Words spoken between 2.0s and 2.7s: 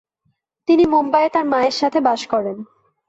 বাস করেন।